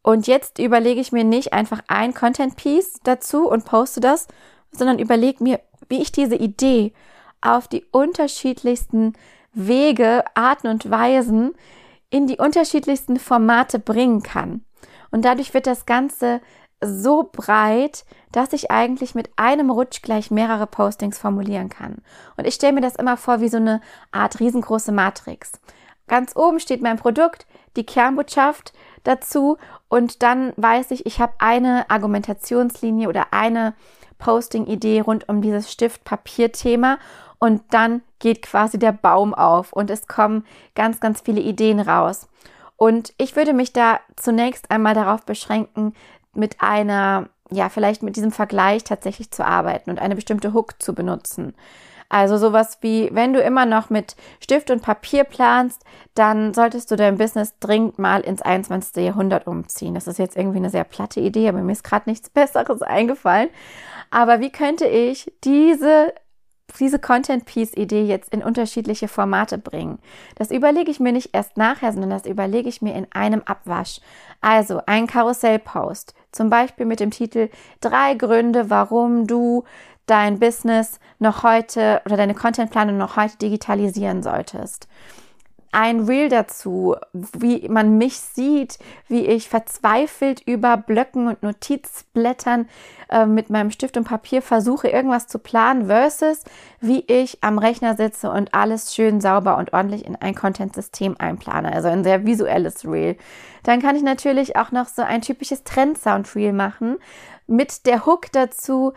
Und 0.04 0.26
jetzt 0.26 0.58
überlege 0.58 1.00
ich 1.00 1.12
mir 1.12 1.25
nicht 1.25 1.54
einfach 1.54 1.80
ein 1.88 2.12
Content 2.12 2.56
Piece 2.56 3.00
dazu 3.04 3.49
und 3.49 3.64
poste 3.64 4.00
das, 4.00 4.28
sondern 4.70 4.99
überlege 4.99 5.42
mir, 5.42 5.61
wie 5.88 6.02
ich 6.02 6.12
diese 6.12 6.37
Idee 6.37 6.92
auf 7.40 7.68
die 7.68 7.87
unterschiedlichsten 7.90 9.14
Wege, 9.54 10.23
Arten 10.34 10.66
und 10.66 10.90
Weisen 10.90 11.54
in 12.11 12.26
die 12.26 12.37
unterschiedlichsten 12.37 13.18
Formate 13.18 13.78
bringen 13.78 14.23
kann. 14.23 14.62
Und 15.11 15.25
dadurch 15.25 15.54
wird 15.54 15.66
das 15.66 15.87
Ganze 15.87 16.42
so 16.82 17.30
breit, 17.32 18.04
dass 18.30 18.52
ich 18.52 18.70
eigentlich 18.70 19.14
mit 19.14 19.30
einem 19.37 19.70
Rutsch 19.70 20.02
gleich 20.02 20.30
mehrere 20.30 20.66
Postings 20.66 21.16
formulieren 21.16 21.70
kann. 21.70 22.02
Und 22.37 22.46
ich 22.46 22.56
stelle 22.56 22.75
mir 22.75 22.82
das 22.82 22.96
immer 22.96 23.16
vor 23.16 23.40
wie 23.40 23.49
so 23.49 23.56
eine 23.56 23.80
Art 24.12 24.38
riesengroße 24.38 24.92
Matrix. 24.92 25.52
Ganz 26.06 26.37
oben 26.37 26.61
steht 26.61 26.82
mein 26.82 26.99
Produkt, 26.99 27.46
die 27.76 27.87
Kernbotschaft 27.87 28.73
dazu 29.04 29.56
und 29.88 30.23
dann 30.23 30.52
weiß 30.56 30.90
ich, 30.90 31.06
ich 31.06 31.20
habe 31.20 31.34
eine 31.38 31.88
Argumentationslinie 31.90 33.08
oder 33.08 33.32
eine 33.32 33.75
Posting-Idee 34.18 35.00
rund 35.00 35.28
um 35.28 35.42
dieses 35.42 35.73
Stift-Papier-Thema 35.73 36.99
und 37.38 37.62
dann 37.70 38.02
geht 38.18 38.42
quasi 38.42 38.78
der 38.78 38.92
Baum 38.92 39.34
auf 39.34 39.73
und 39.73 39.90
es 39.90 40.06
kommen 40.06 40.46
ganz, 40.75 41.00
ganz 41.00 41.20
viele 41.20 41.40
Ideen 41.40 41.80
raus. 41.80 42.28
Und 42.76 43.12
ich 43.18 43.37
würde 43.37 43.52
mich 43.52 43.73
da 43.73 44.00
zunächst 44.16 44.70
einmal 44.70 44.94
darauf 44.94 45.25
beschränken, 45.25 45.94
mit 46.32 46.61
einer, 46.61 47.28
ja, 47.50 47.68
vielleicht 47.68 48.02
mit 48.02 48.16
diesem 48.16 48.32
Vergleich 48.32 48.84
tatsächlich 48.84 49.30
zu 49.30 49.44
arbeiten 49.44 49.90
und 49.90 50.00
eine 50.00 50.16
bestimmte 50.16 50.52
Hook 50.52 50.82
zu 50.82 50.94
benutzen. 50.94 51.54
Also 52.08 52.37
sowas 52.37 52.78
wie, 52.80 53.11
wenn 53.12 53.32
du 53.32 53.40
immer 53.40 53.66
noch 53.66 53.90
mit 53.90 54.16
Stift 54.40 54.70
und 54.70 54.82
Papier 54.82 55.25
planst, 55.25 55.84
dann 56.14 56.54
solltest 56.54 56.90
du 56.90 56.96
dein 56.96 57.18
Business 57.18 57.58
dringend 57.58 57.99
mal 57.99 58.20
ins 58.20 58.42
21. 58.42 59.04
Jahrhundert 59.04 59.46
umziehen. 59.46 59.94
Das 59.94 60.06
ist 60.06 60.18
jetzt 60.18 60.37
irgendwie 60.37 60.58
eine 60.58 60.70
sehr 60.70 60.84
platte 60.84 61.20
Idee, 61.20 61.49
aber 61.49 61.62
mir 61.62 61.73
ist 61.73 61.84
gerade 61.84 62.08
nichts 62.08 62.30
Besseres 62.34 62.82
eingefallen. 62.82 63.49
Aber 64.11 64.40
wie 64.40 64.50
könnte 64.50 64.87
ich 64.87 65.32
diese 65.42 66.12
diese 66.80 66.99
Content 66.99 67.44
Piece 67.44 67.75
Idee 67.75 68.04
jetzt 68.04 68.32
in 68.32 68.42
unterschiedliche 68.42 69.08
Formate 69.08 69.58
bringen. 69.58 69.99
Das 70.34 70.50
überlege 70.50 70.90
ich 70.90 71.00
mir 71.00 71.12
nicht 71.12 71.30
erst 71.32 71.56
nachher, 71.56 71.92
sondern 71.92 72.11
das 72.11 72.26
überlege 72.26 72.68
ich 72.68 72.82
mir 72.82 72.94
in 72.94 73.06
einem 73.12 73.42
Abwasch. 73.44 74.00
Also 74.40 74.80
ein 74.87 75.06
Karussellpost, 75.06 76.14
zum 76.34 76.50
Beispiel 76.50 76.86
mit 76.86 77.00
dem 77.00 77.10
Titel 77.10 77.48
drei 77.80 78.14
Gründe, 78.14 78.70
warum 78.70 79.26
du 79.26 79.64
dein 80.06 80.38
Business 80.38 80.98
noch 81.18 81.42
heute 81.42 82.02
oder 82.04 82.16
deine 82.16 82.34
Contentplanung 82.34 82.96
noch 82.98 83.16
heute 83.16 83.38
digitalisieren 83.38 84.22
solltest 84.22 84.88
ein 85.75 86.00
Reel 86.00 86.28
dazu, 86.28 86.95
wie 87.12 87.69
man 87.69 87.99
mich 87.99 88.21
sieht, 88.21 88.78
wie 89.09 89.26
ich 89.26 89.49
verzweifelt 89.49 90.40
über 90.47 90.76
Blöcken 90.76 91.26
und 91.26 91.43
Notizblättern 91.43 92.69
äh, 93.11 93.26
mit 93.26 93.50
meinem 93.50 93.73
Stift 93.73 93.97
und 93.97 94.04
Papier 94.04 94.40
versuche, 94.40 94.88
irgendwas 94.88 95.26
zu 95.26 95.40
planen, 95.40 95.87
versus 95.87 96.45
wie 96.81 97.00
ich 97.09 97.43
am 97.43 97.59
Rechner 97.59 97.97
sitze 97.97 98.31
und 98.31 98.54
alles 98.54 98.95
schön 98.95 99.21
sauber 99.21 99.57
und 99.57 99.73
ordentlich 99.73 100.07
in 100.07 100.14
ein 100.14 100.37
Content-System 100.37 101.16
einplane, 101.19 101.73
also 101.73 101.88
ein 101.88 102.04
sehr 102.04 102.25
visuelles 102.25 102.87
Reel. 102.87 103.16
Dann 103.64 103.83
kann 103.83 103.97
ich 103.97 104.02
natürlich 104.02 104.57
auch 104.57 104.71
noch 104.71 104.87
so 104.87 105.02
ein 105.02 105.23
typisches 105.23 105.64
Trend-Sound-Reel 105.64 106.52
machen 106.52 106.99
mit 107.49 107.87
der 107.87 108.07
Hook 108.07 108.31
dazu, 108.33 108.93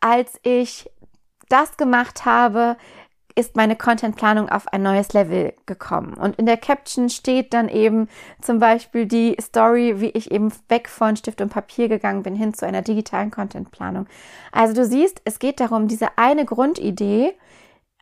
als 0.00 0.40
ich 0.42 0.90
das 1.48 1.76
gemacht 1.76 2.24
habe, 2.24 2.76
ist 3.36 3.54
meine 3.54 3.76
Contentplanung 3.76 4.48
auf 4.48 4.66
ein 4.72 4.82
neues 4.82 5.12
Level 5.12 5.52
gekommen. 5.66 6.14
Und 6.14 6.36
in 6.36 6.46
der 6.46 6.56
Caption 6.56 7.10
steht 7.10 7.52
dann 7.52 7.68
eben 7.68 8.08
zum 8.40 8.58
Beispiel 8.58 9.04
die 9.04 9.36
Story, 9.40 10.00
wie 10.00 10.10
ich 10.10 10.30
eben 10.30 10.50
weg 10.68 10.88
von 10.88 11.16
Stift 11.16 11.42
und 11.42 11.50
Papier 11.50 11.88
gegangen 11.88 12.22
bin 12.22 12.34
hin 12.34 12.54
zu 12.54 12.66
einer 12.66 12.80
digitalen 12.80 13.30
Contentplanung. 13.30 14.06
Also 14.52 14.72
du 14.72 14.86
siehst, 14.86 15.20
es 15.26 15.38
geht 15.38 15.60
darum, 15.60 15.86
diese 15.86 16.16
eine 16.16 16.46
Grundidee 16.46 17.34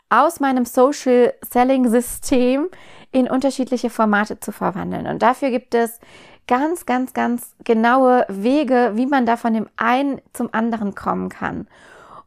aus 0.09 0.39
meinem 0.39 0.65
Social 0.65 1.35
Selling 1.43 1.89
System 1.89 2.69
in 3.11 3.29
unterschiedliche 3.29 3.91
Formate 3.91 4.39
zu 4.39 4.53
verwandeln. 4.53 5.09
Und 5.09 5.21
dafür 5.23 5.51
gibt 5.51 5.75
es 5.75 5.99
ganz, 6.47 6.87
ganz, 6.87 7.13
ganz 7.13 7.57
genaue 7.65 8.25
Wege, 8.29 8.93
wie 8.95 9.07
man 9.07 9.27
da 9.27 9.37
von 9.37 9.53
dem 9.53 9.69
einen 9.77 10.21
zum 10.33 10.51
anderen 10.53 10.95
kommen 10.95 11.29
kann. 11.29 11.67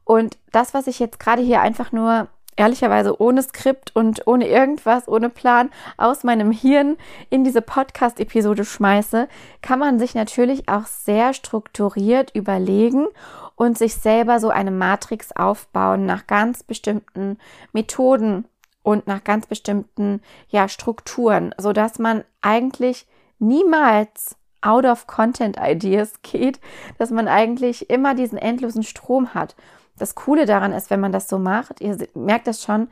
Und 0.03 0.37
das, 0.51 0.73
was 0.73 0.87
ich 0.87 0.99
jetzt 0.99 1.19
gerade 1.19 1.41
hier 1.41 1.61
einfach 1.61 1.93
nur 1.93 2.27
ehrlicherweise 2.57 3.21
ohne 3.21 3.41
Skript 3.41 3.95
und 3.95 4.27
ohne 4.27 4.47
irgendwas, 4.47 5.07
ohne 5.07 5.29
Plan 5.29 5.69
aus 5.95 6.23
meinem 6.23 6.51
Hirn 6.51 6.97
in 7.29 7.43
diese 7.43 7.61
Podcast-Episode 7.61 8.65
schmeiße, 8.65 9.29
kann 9.61 9.79
man 9.79 9.99
sich 9.99 10.15
natürlich 10.15 10.67
auch 10.67 10.85
sehr 10.85 11.33
strukturiert 11.33 12.35
überlegen 12.35 13.07
und 13.55 13.77
sich 13.77 13.95
selber 13.95 14.39
so 14.39 14.49
eine 14.49 14.71
Matrix 14.71 15.31
aufbauen 15.31 16.05
nach 16.05 16.27
ganz 16.27 16.63
bestimmten 16.63 17.37
Methoden 17.71 18.45
und 18.83 19.07
nach 19.07 19.23
ganz 19.23 19.45
bestimmten 19.45 20.21
ja, 20.49 20.67
Strukturen, 20.67 21.53
so 21.57 21.73
dass 21.73 21.99
man 21.99 22.23
eigentlich 22.41 23.07
niemals 23.39 24.35
out 24.61 24.85
of 24.85 25.07
content 25.07 25.57
ideas 25.61 26.21
geht, 26.23 26.59
dass 26.97 27.11
man 27.11 27.27
eigentlich 27.27 27.89
immer 27.89 28.15
diesen 28.15 28.37
endlosen 28.37 28.83
Strom 28.83 29.33
hat 29.33 29.55
das 29.97 30.15
Coole 30.15 30.45
daran 30.45 30.73
ist, 30.73 30.89
wenn 30.89 30.99
man 30.99 31.11
das 31.11 31.27
so 31.27 31.39
macht, 31.39 31.81
ihr 31.81 31.97
merkt 32.13 32.47
das 32.47 32.63
schon, 32.63 32.89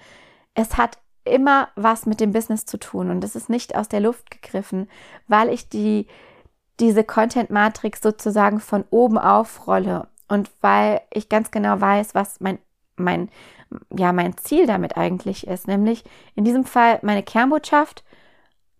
es 0.53 0.77
hat 0.77 0.97
immer 1.23 1.69
was 1.75 2.05
mit 2.05 2.19
dem 2.19 2.31
Business 2.31 2.65
zu 2.65 2.77
tun 2.77 3.09
und 3.09 3.23
es 3.23 3.35
ist 3.35 3.49
nicht 3.49 3.75
aus 3.75 3.89
der 3.89 3.99
Luft 3.99 4.29
gegriffen, 4.31 4.87
weil 5.27 5.49
ich 5.49 5.69
die, 5.69 6.07
diese 6.79 7.03
Content-Matrix 7.03 8.01
sozusagen 8.01 8.59
von 8.59 8.85
oben 8.89 9.17
aufrolle 9.17 10.07
und 10.27 10.51
weil 10.61 11.01
ich 11.11 11.29
ganz 11.29 11.51
genau 11.51 11.79
weiß, 11.81 12.15
was 12.15 12.39
mein, 12.39 12.59
mein, 12.95 13.29
ja, 13.95 14.13
mein 14.13 14.37
Ziel 14.37 14.67
damit 14.67 14.97
eigentlich 14.97 15.47
ist, 15.47 15.67
nämlich 15.67 16.03
in 16.35 16.45
diesem 16.45 16.63
Fall 16.63 16.99
meine 17.01 17.23
Kernbotschaft 17.23 18.03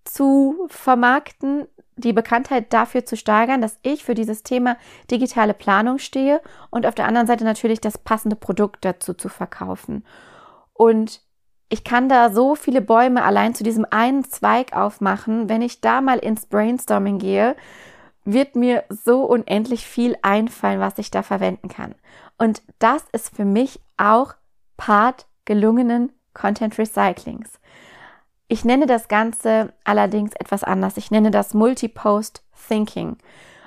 zu 0.04 0.68
vermarkten, 0.70 1.68
die 1.98 2.14
Bekanntheit 2.14 2.74
dafür 2.74 3.06
zu 3.06 3.16
steigern, 3.16 3.62
dass 3.62 3.80
ich 3.82 4.04
für 4.04 4.16
dieses 4.16 4.44
Thema 4.44 4.78
digitale 5.10 5.54
Planung 5.54 5.98
stehe 5.98 6.42
und 6.70 6.86
auf 6.86 6.96
der 6.96 7.08
anderen 7.08 7.28
Seite 7.28 7.44
natürlich 7.44 7.80
das 7.80 7.98
passende 7.98 8.36
Produkt 8.36 8.84
dazu 8.84 9.14
zu 9.14 9.30
verkaufen. 9.30 10.06
Und 10.74 11.22
ich 11.70 11.84
kann 11.84 12.10
da 12.10 12.30
so 12.30 12.56
viele 12.56 12.82
Bäume 12.82 13.24
allein 13.24 13.56
zu 13.56 13.64
diesem 13.64 13.86
einen 13.90 14.24
Zweig 14.24 14.76
aufmachen. 14.76 15.50
Wenn 15.50 15.62
ich 15.62 15.82
da 15.82 16.02
mal 16.02 16.20
ins 16.20 16.46
Brainstorming 16.46 17.18
gehe, 17.18 17.56
wird 18.24 18.56
mir 18.56 18.84
so 18.90 19.24
unendlich 19.24 19.86
viel 19.86 20.16
einfallen, 20.22 20.80
was 20.80 20.98
ich 20.98 21.12
da 21.12 21.24
verwenden 21.24 21.70
kann. 21.70 21.96
Und 22.38 22.62
das 22.80 23.04
ist 23.14 23.36
für 23.36 23.46
mich 23.46 23.80
auch 23.98 24.34
Part 24.78 25.28
gelungenen 25.46 26.12
Content 26.34 26.78
Recyclings. 26.78 27.60
Ich 28.48 28.64
nenne 28.64 28.86
das 28.86 29.08
Ganze 29.08 29.74
allerdings 29.84 30.34
etwas 30.36 30.64
anders. 30.64 30.98
Ich 30.98 31.12
nenne 31.12 31.32
das 31.32 31.54
Multipost 31.54 32.44
Thinking, 32.68 33.18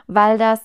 weil 0.07 0.39
das 0.39 0.61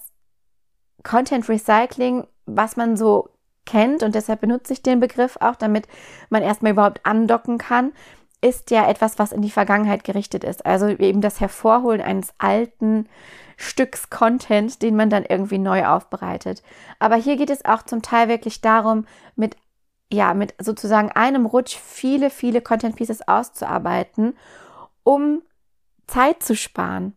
Content 1.03 1.49
Recycling, 1.49 2.27
was 2.45 2.75
man 2.77 2.95
so 2.95 3.29
kennt, 3.65 4.03
und 4.03 4.15
deshalb 4.15 4.41
benutze 4.41 4.73
ich 4.73 4.83
den 4.83 4.99
Begriff 4.99 5.37
auch, 5.39 5.55
damit 5.55 5.87
man 6.29 6.43
erstmal 6.43 6.73
überhaupt 6.73 7.05
andocken 7.05 7.57
kann, 7.57 7.93
ist 8.41 8.71
ja 8.71 8.89
etwas, 8.89 9.19
was 9.19 9.31
in 9.31 9.41
die 9.41 9.49
Vergangenheit 9.49 10.03
gerichtet 10.03 10.43
ist. 10.43 10.65
Also 10.65 10.87
eben 10.87 11.21
das 11.21 11.39
Hervorholen 11.39 12.01
eines 12.01 12.33
alten 12.37 13.07
Stücks 13.55 14.09
Content, 14.09 14.81
den 14.81 14.97
man 14.97 15.09
dann 15.09 15.23
irgendwie 15.23 15.59
neu 15.59 15.85
aufbereitet. 15.85 16.61
Aber 16.99 17.15
hier 17.15 17.37
geht 17.37 17.49
es 17.49 17.63
auch 17.63 17.83
zum 17.83 18.01
Teil 18.01 18.27
wirklich 18.27 18.59
darum, 18.59 19.05
mit 19.35 19.55
ja, 20.13 20.33
mit 20.33 20.53
sozusagen 20.59 21.11
einem 21.11 21.45
Rutsch 21.45 21.75
viele, 21.75 22.29
viele 22.29 22.61
Content 22.61 22.95
Pieces 22.95 23.27
auszuarbeiten, 23.27 24.37
um 25.03 25.41
Zeit 26.07 26.43
zu 26.43 26.55
sparen. 26.55 27.15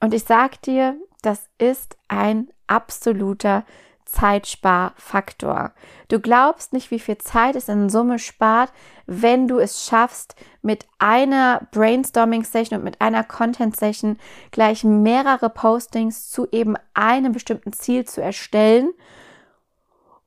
Und 0.00 0.14
ich 0.14 0.24
sag 0.24 0.62
dir, 0.62 0.96
das 1.22 1.48
ist 1.58 1.96
ein 2.08 2.48
absoluter 2.68 3.64
Zeitsparfaktor. 4.04 5.72
Du 6.06 6.20
glaubst 6.20 6.72
nicht, 6.72 6.92
wie 6.92 7.00
viel 7.00 7.18
Zeit 7.18 7.56
es 7.56 7.68
in 7.68 7.90
Summe 7.90 8.20
spart, 8.20 8.72
wenn 9.06 9.48
du 9.48 9.58
es 9.58 9.84
schaffst, 9.84 10.36
mit 10.62 10.86
einer 11.00 11.66
Brainstorming-Session 11.72 12.78
und 12.78 12.84
mit 12.84 13.00
einer 13.00 13.24
Content-Session 13.24 14.18
gleich 14.52 14.84
mehrere 14.84 15.50
Postings 15.50 16.30
zu 16.30 16.46
eben 16.52 16.76
einem 16.94 17.32
bestimmten 17.32 17.72
Ziel 17.72 18.04
zu 18.04 18.22
erstellen 18.22 18.92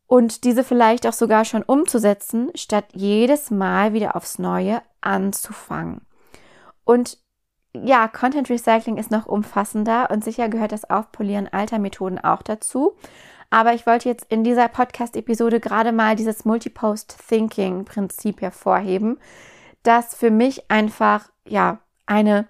und 0.09 0.43
diese 0.43 0.63
vielleicht 0.63 1.05
auch 1.05 1.13
sogar 1.13 1.45
schon 1.45 1.61
umzusetzen, 1.61 2.49
statt 2.55 2.85
jedes 2.93 3.51
Mal 3.51 3.93
wieder 3.93 4.15
aufs 4.15 4.39
Neue 4.39 4.81
anzufangen. 5.01 6.01
Und 6.83 7.19
ja, 7.75 8.07
Content 8.07 8.49
Recycling 8.49 8.97
ist 8.97 9.11
noch 9.11 9.27
umfassender 9.27 10.09
und 10.09 10.23
sicher 10.23 10.49
gehört 10.49 10.71
das 10.71 10.89
Aufpolieren 10.89 11.47
alter 11.47 11.77
Methoden 11.77 12.17
auch 12.17 12.41
dazu. 12.41 12.95
Aber 13.51 13.75
ich 13.75 13.85
wollte 13.85 14.09
jetzt 14.09 14.25
in 14.29 14.43
dieser 14.43 14.67
Podcast-Episode 14.67 15.59
gerade 15.59 15.91
mal 15.91 16.15
dieses 16.15 16.43
Multipost-Thinking-Prinzip 16.43 18.41
hervorheben, 18.41 19.19
das 19.83 20.15
für 20.15 20.31
mich 20.31 20.71
einfach, 20.71 21.29
ja, 21.45 21.77
eine, 22.07 22.47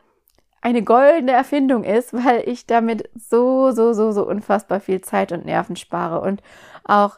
eine 0.62 0.82
goldene 0.82 1.34
Erfindung 1.34 1.84
ist, 1.84 2.14
weil 2.14 2.48
ich 2.48 2.68
damit 2.68 3.10
so, 3.16 3.72
so, 3.72 3.92
so, 3.92 4.14
so 4.14 4.26
unfassbar 4.26 4.80
viel 4.80 5.02
Zeit 5.02 5.34
und 5.34 5.44
Nerven 5.44 5.76
spare 5.76 6.22
und 6.22 6.42
auch 6.86 7.18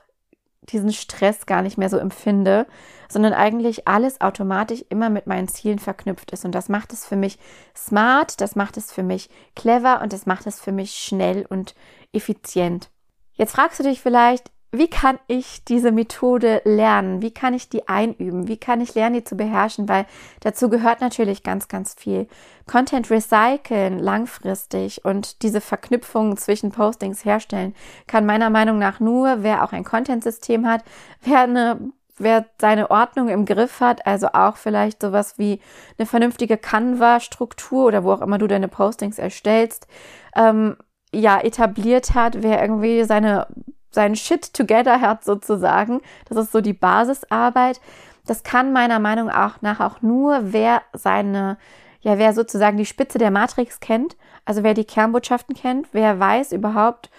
diesen 0.70 0.94
Stress 0.94 1.46
gar 1.46 1.62
nicht 1.62 1.78
mehr 1.78 1.90
so 1.90 1.98
empfinde, 1.98 2.68
sondern 3.10 3.34
eigentlich 3.34 3.88
alles 3.88 4.22
automatisch 4.22 4.86
immer 4.90 5.10
mit 5.10 5.28
meinen 5.28 5.48
Zielen 5.48 5.80
verknüpft 5.80 6.32
ist. 6.32 6.46
Und 6.46 6.54
das 6.54 6.70
macht 6.70 6.94
es 6.94 7.06
für 7.06 7.16
mich 7.16 7.40
smart, 7.76 8.40
das 8.42 8.56
macht 8.56 8.78
es 8.78 8.92
für 8.92 9.04
mich 9.04 9.30
clever 9.56 10.02
und 10.02 10.14
das 10.14 10.26
macht 10.26 10.48
es 10.48 10.60
für 10.60 10.72
mich 10.72 10.94
schnell 10.94 11.46
und 11.50 11.76
effizient. 12.14 12.90
Jetzt 13.34 13.54
fragst 13.54 13.80
du 13.80 13.84
dich 13.84 14.02
vielleicht, 14.02 14.52
wie 14.72 14.90
kann 14.90 15.20
ich 15.28 15.66
diese 15.66 15.92
Methode 15.92 16.62
lernen? 16.64 17.22
Wie 17.22 17.32
kann 17.32 17.54
ich 17.54 17.68
die 17.68 17.90
einüben? 17.90 18.48
Wie 18.48 18.58
kann 18.58 18.80
ich 18.80 18.96
lernen, 18.96 19.16
die 19.16 19.24
zu 19.24 19.36
beherrschen? 19.36 19.90
Weil 19.90 20.06
dazu 20.40 20.70
gehört 20.70 21.02
natürlich 21.02 21.44
ganz, 21.44 21.68
ganz 21.68 21.94
viel. 21.94 22.28
Content 22.68 23.12
recyceln 23.12 24.00
langfristig 24.00 25.04
und 25.04 25.44
diese 25.44 25.60
Verknüpfungen 25.60 26.38
zwischen 26.38 26.72
Postings 26.72 27.26
herstellen 27.26 27.76
kann 28.08 28.26
meiner 28.26 28.50
Meinung 28.50 28.80
nach 28.80 29.02
nur, 29.02 29.44
wer 29.44 29.64
auch 29.64 29.74
ein 29.74 29.84
Content-System 29.84 30.66
hat, 30.66 30.84
wer 31.22 31.42
eine 31.42 31.92
wer 32.18 32.46
seine 32.60 32.92
Ordnung 32.92 33.30
im 33.30 33.46
Griff 33.46 33.80
hat, 33.80 34.06
also 34.06 34.28
auch 34.34 34.56
vielleicht 34.56 35.02
sowas 35.02 35.40
wie 35.40 35.60
eine 35.98 36.06
vernünftige 36.06 36.56
Canva-Struktur 36.56 37.86
oder 37.88 38.04
wo 38.04 38.12
auch 38.12 38.22
immer 38.22 38.38
du 38.38 38.48
deine 38.48 38.68
Postings 38.68 39.18
erstellst, 39.18 39.88
ähm, 40.36 40.78
ja 41.14 41.40
etabliert 41.42 42.14
hat, 42.14 42.44
wer 42.44 42.62
irgendwie 42.62 43.04
seine 43.06 43.48
sein 43.92 44.16
Shit 44.16 44.54
together 44.54 45.02
hat 45.02 45.24
sozusagen. 45.24 46.02
Das 46.28 46.38
ist 46.38 46.52
so 46.52 46.62
die 46.62 46.74
Basisarbeit. 46.74 47.80
Das 48.26 48.44
kann 48.44 48.74
meiner 48.74 49.00
Meinung 49.00 49.28
nach 49.28 49.80
auch 49.80 50.02
nur, 50.02 50.54
wer 50.54 50.82
seine, 50.94 51.58
ja, 52.02 52.18
wer 52.18 52.34
sozusagen 52.34 52.78
die 52.78 52.86
Spitze 52.86 53.18
der 53.18 53.32
Matrix 53.32 53.80
kennt, 53.80 54.16
also 54.46 54.64
wer 54.64 54.74
die 54.74 54.86
Kernbotschaften 54.86 55.56
kennt, 55.56 55.88
wer 55.92 56.20
weiß 56.20 56.52
überhaupt, 56.52 57.10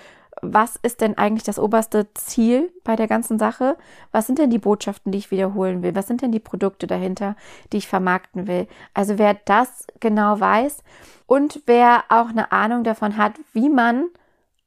was 0.41 0.76
ist 0.83 1.00
denn 1.00 1.17
eigentlich 1.17 1.45
das 1.45 1.59
oberste 1.59 2.12
Ziel 2.14 2.73
bei 2.83 2.97
der 2.97 3.07
ganzen 3.07 3.38
Sache? 3.38 3.76
Was 4.11 4.26
sind 4.26 4.41
denn 4.41 4.50
die 4.50 4.59
Botschaften, 4.59 5.12
die 5.12 5.19
ich 5.19 5.31
wiederholen 5.31 5.83
will? 5.83 5.95
Was 5.95 6.09
sind 6.09 6.21
denn 6.21 6.33
die 6.33 6.41
Produkte 6.41 6.88
dahinter, 6.88 7.37
die 7.73 7.76
ich 7.76 7.87
vermarkten 7.87 8.49
will? 8.49 8.67
Also 8.93 9.19
wer 9.19 9.35
das 9.35 9.87
genau 10.00 10.41
weiß 10.41 10.83
und 11.26 11.62
wer 11.67 12.05
auch 12.09 12.31
eine 12.31 12.50
Ahnung 12.50 12.83
davon 12.83 13.17
hat, 13.17 13.35
wie 13.52 13.69
man 13.69 14.07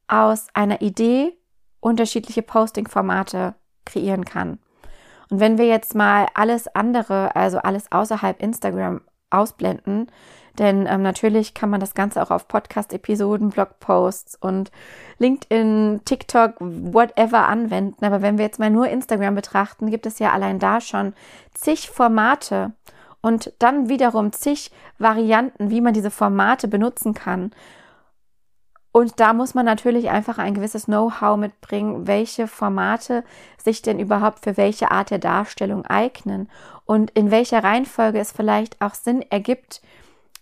aus 0.08 0.46
einer 0.54 0.80
Idee 0.80 1.36
unterschiedliche 1.86 2.42
Posting-Formate 2.42 3.54
kreieren 3.84 4.24
kann. 4.24 4.58
Und 5.30 5.40
wenn 5.40 5.56
wir 5.56 5.66
jetzt 5.66 5.94
mal 5.94 6.26
alles 6.34 6.66
andere, 6.74 7.34
also 7.34 7.58
alles 7.58 7.90
außerhalb 7.90 8.42
Instagram 8.42 9.00
ausblenden, 9.30 10.10
denn 10.58 10.86
ähm, 10.88 11.02
natürlich 11.02 11.54
kann 11.54 11.70
man 11.70 11.80
das 11.80 11.94
Ganze 11.94 12.22
auch 12.22 12.30
auf 12.30 12.48
Podcast-Episoden, 12.48 13.50
Blogposts 13.50 14.36
und 14.36 14.70
LinkedIn, 15.18 16.00
TikTok, 16.04 16.54
whatever 16.58 17.46
anwenden. 17.46 18.04
Aber 18.04 18.22
wenn 18.22 18.38
wir 18.38 18.46
jetzt 18.46 18.58
mal 18.58 18.70
nur 18.70 18.88
Instagram 18.88 19.34
betrachten, 19.34 19.90
gibt 19.90 20.06
es 20.06 20.18
ja 20.18 20.32
allein 20.32 20.58
da 20.58 20.80
schon 20.80 21.12
zig 21.54 21.90
Formate 21.90 22.72
und 23.20 23.52
dann 23.58 23.88
wiederum 23.88 24.32
zig 24.32 24.70
Varianten, 24.98 25.70
wie 25.70 25.80
man 25.80 25.92
diese 25.92 26.10
Formate 26.10 26.68
benutzen 26.68 27.12
kann. 27.14 27.52
Und 28.96 29.20
da 29.20 29.34
muss 29.34 29.52
man 29.52 29.66
natürlich 29.66 30.08
einfach 30.08 30.38
ein 30.38 30.54
gewisses 30.54 30.86
Know-how 30.86 31.36
mitbringen, 31.36 32.06
welche 32.06 32.46
Formate 32.46 33.24
sich 33.62 33.82
denn 33.82 34.00
überhaupt 34.00 34.42
für 34.42 34.56
welche 34.56 34.90
Art 34.90 35.10
der 35.10 35.18
Darstellung 35.18 35.84
eignen 35.84 36.48
und 36.86 37.10
in 37.10 37.30
welcher 37.30 37.62
Reihenfolge 37.62 38.18
es 38.18 38.32
vielleicht 38.32 38.80
auch 38.80 38.94
Sinn 38.94 39.20
ergibt, 39.20 39.82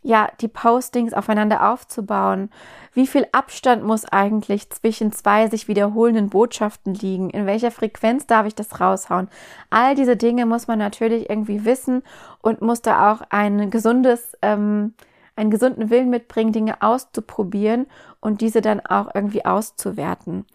ja, 0.02 0.28
die 0.40 0.46
Postings 0.46 1.14
aufeinander 1.14 1.68
aufzubauen. 1.72 2.48
Wie 2.92 3.08
viel 3.08 3.26
Abstand 3.32 3.82
muss 3.82 4.04
eigentlich 4.04 4.70
zwischen 4.70 5.10
zwei 5.10 5.48
sich 5.48 5.66
wiederholenden 5.66 6.28
Botschaften 6.28 6.94
liegen? 6.94 7.30
In 7.30 7.46
welcher 7.46 7.72
Frequenz 7.72 8.28
darf 8.28 8.46
ich 8.46 8.54
das 8.54 8.80
raushauen? 8.80 9.30
All 9.70 9.96
diese 9.96 10.16
Dinge 10.16 10.46
muss 10.46 10.68
man 10.68 10.78
natürlich 10.78 11.28
irgendwie 11.28 11.64
wissen 11.64 12.04
und 12.40 12.62
muss 12.62 12.82
da 12.82 13.10
auch 13.10 13.22
ein 13.30 13.70
gesundes, 13.70 14.36
ähm, 14.42 14.94
einen 15.34 15.50
gesunden 15.50 15.90
Willen 15.90 16.10
mitbringen, 16.10 16.52
Dinge 16.52 16.80
auszuprobieren 16.80 17.86
und 18.24 18.40
diese 18.40 18.60
dann 18.60 18.80
auch 18.80 19.14
irgendwie 19.14 19.44
auszuwerten. 19.44 20.46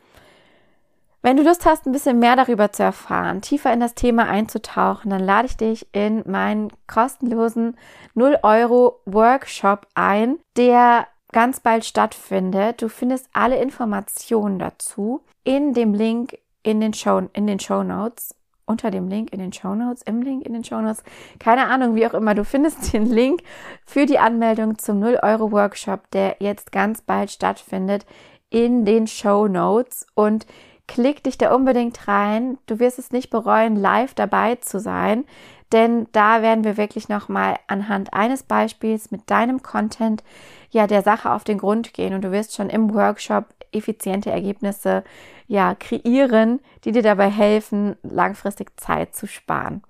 Wenn 1.22 1.36
du 1.36 1.44
Lust 1.44 1.66
hast, 1.66 1.86
ein 1.86 1.92
bisschen 1.92 2.20
mehr 2.20 2.36
darüber 2.38 2.72
zu 2.72 2.82
erfahren, 2.82 3.42
tiefer 3.42 3.74
in 3.74 3.82
das 3.82 3.94
Thema 3.94 4.30
einzutauchen, 4.30 5.12
dann 5.12 5.24
lade 5.24 5.48
ich 5.48 5.58
dich 5.58 5.88
in 5.92 6.24
meinen 6.26 6.72
kostenlosen 6.88 7.78
0 8.14 8.40
Euro 8.44 9.02
Workshop 9.06 9.86
ein, 9.96 10.40
der 10.56 11.08
ganz 11.34 11.60
bald 11.60 11.84
stattfindet. 11.84 12.82
Du 12.82 12.88
findest 12.88 13.30
alle 13.34 13.62
Informationen 13.62 14.60
dazu 14.60 15.22
in 15.44 15.74
dem 15.74 15.94
Link 15.94 16.38
in 16.64 16.80
den 16.80 16.94
Show, 16.94 17.22
in 17.34 17.48
den 17.48 17.60
Show 17.60 17.84
Notes 17.84 18.34
unter 18.70 18.92
dem 18.92 19.08
Link 19.08 19.34
in 19.34 19.40
den 19.40 19.52
Show 19.52 19.76
Notes, 19.76 20.04
im 20.04 20.22
Link 20.22 20.46
in 20.46 20.54
den 20.54 20.64
Show 20.64 20.80
Notes, 20.80 21.04
keine 21.40 21.68
Ahnung, 21.68 21.96
wie 21.96 22.06
auch 22.06 22.14
immer. 22.14 22.36
Du 22.36 22.46
findest 22.46 22.94
den 22.94 23.06
Link 23.06 23.42
für 23.86 24.06
die 24.06 24.20
Anmeldung 24.20 24.78
zum 24.78 25.04
0-Euro-Workshop, 25.04 26.12
der 26.12 26.38
jetzt 26.40 26.72
ganz 26.72 27.02
bald 27.02 27.32
stattfindet, 27.32 28.06
in 28.50 28.86
den 28.86 29.08
Show 29.08 29.48
Notes 29.48 30.08
und 30.16 30.46
klick 30.88 31.24
dich 31.24 31.38
da 31.38 31.54
unbedingt 31.54 32.08
rein. 32.08 32.58
Du 32.66 32.80
wirst 32.80 33.00
es 33.00 33.12
nicht 33.12 33.30
bereuen, 33.30 33.76
live 33.76 34.14
dabei 34.14 34.56
zu 34.56 34.80
sein, 34.80 35.26
denn 35.72 36.08
da 36.14 36.42
werden 36.42 36.64
wir 36.64 36.78
wirklich 36.78 37.10
nochmal 37.10 37.58
anhand 37.68 38.14
eines 38.14 38.44
Beispiels 38.44 39.12
mit 39.12 39.30
deinem 39.30 39.62
Content 39.62 40.24
ja 40.72 40.88
der 40.88 41.02
Sache 41.02 41.32
auf 41.32 41.44
den 41.44 41.58
Grund 41.58 41.94
gehen 41.94 42.14
und 42.14 42.22
du 42.24 42.32
wirst 42.32 42.56
schon 42.56 42.70
im 42.70 42.94
Workshop 42.94 43.46
effiziente 43.72 44.32
Ergebnisse 44.32 45.04
ja 45.48 45.76
kreieren, 45.76 46.60
die 46.84 46.92
dir 46.92 47.02
dabei 47.02 47.30
helfen, 47.30 47.96
langfristig 48.04 48.80
Zeit 48.80 49.16
zu 49.16 49.28
sparen. 49.28 49.84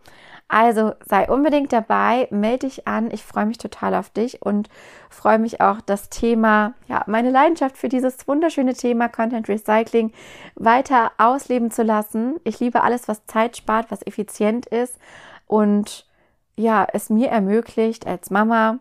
Also 0.51 0.93
sei 1.05 1.29
unbedingt 1.29 1.71
dabei, 1.71 2.27
melde 2.31 2.65
dich 2.67 2.87
an. 2.87 3.11
Ich 3.11 3.23
freue 3.23 3.45
mich 3.45 3.59
total 3.59 3.93
auf 3.93 4.09
dich 4.09 4.41
und 4.41 4.67
freue 5.07 5.37
mich 5.37 5.61
auch, 5.61 5.79
das 5.79 6.09
Thema, 6.09 6.73
ja, 6.87 7.03
meine 7.05 7.29
Leidenschaft 7.29 7.77
für 7.77 7.87
dieses 7.87 8.27
wunderschöne 8.27 8.73
Thema 8.73 9.09
Content 9.09 9.47
Recycling 9.47 10.11
weiter 10.55 11.11
ausleben 11.19 11.69
zu 11.69 11.83
lassen. 11.83 12.39
Ich 12.45 12.59
liebe 12.59 12.81
alles, 12.81 13.07
was 13.07 13.27
Zeit 13.27 13.57
spart, 13.57 13.91
was 13.91 14.05
effizient 14.07 14.65
ist 14.65 14.97
und 15.45 16.07
ja, 16.55 16.87
es 16.91 17.09
mir 17.11 17.29
ermöglicht, 17.29 18.07
als 18.07 18.31
Mama 18.31 18.79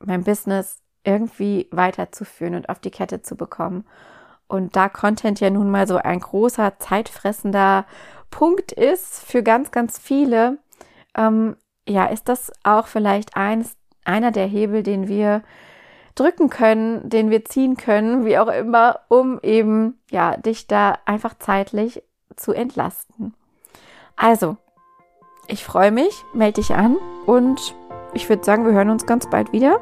mein 0.00 0.24
Business 0.24 0.83
irgendwie 1.04 1.68
weiterzuführen 1.70 2.54
und 2.54 2.68
auf 2.68 2.80
die 2.80 2.90
Kette 2.90 3.22
zu 3.22 3.36
bekommen. 3.36 3.86
Und 4.46 4.76
da 4.76 4.88
Content 4.88 5.40
ja 5.40 5.50
nun 5.50 5.70
mal 5.70 5.86
so 5.86 5.96
ein 5.96 6.20
großer, 6.20 6.78
zeitfressender 6.78 7.86
Punkt 8.30 8.72
ist 8.72 9.24
für 9.24 9.42
ganz, 9.42 9.70
ganz 9.70 9.98
viele, 9.98 10.58
ähm, 11.16 11.56
ja, 11.86 12.06
ist 12.06 12.28
das 12.28 12.52
auch 12.62 12.86
vielleicht 12.86 13.36
eins, 13.36 13.76
einer 14.04 14.32
der 14.32 14.46
Hebel, 14.46 14.82
den 14.82 15.08
wir 15.08 15.42
drücken 16.14 16.50
können, 16.50 17.08
den 17.08 17.30
wir 17.30 17.44
ziehen 17.44 17.76
können, 17.76 18.24
wie 18.24 18.38
auch 18.38 18.48
immer, 18.48 19.00
um 19.08 19.40
eben, 19.42 19.98
ja, 20.10 20.36
dich 20.36 20.66
da 20.66 20.98
einfach 21.06 21.34
zeitlich 21.38 22.02
zu 22.36 22.52
entlasten. 22.52 23.34
Also, 24.16 24.56
ich 25.48 25.64
freue 25.64 25.90
mich, 25.90 26.24
melde 26.32 26.60
dich 26.60 26.74
an 26.74 26.96
und 27.26 27.74
ich 28.12 28.28
würde 28.28 28.44
sagen, 28.44 28.64
wir 28.64 28.72
hören 28.72 28.90
uns 28.90 29.06
ganz 29.06 29.28
bald 29.28 29.52
wieder 29.52 29.80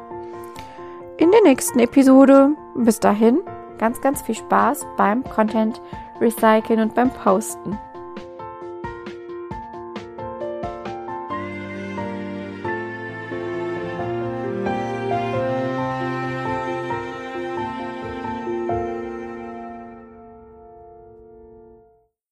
in 1.17 1.31
der 1.31 1.41
nächsten 1.43 1.79
Episode. 1.79 2.55
Bis 2.75 2.99
dahin, 2.99 3.41
ganz, 3.77 4.01
ganz 4.01 4.21
viel 4.21 4.35
Spaß 4.35 4.85
beim 4.97 5.23
Content 5.23 5.81
Recyceln 6.19 6.79
und 6.79 6.95
beim 6.95 7.11
Posten. 7.11 7.77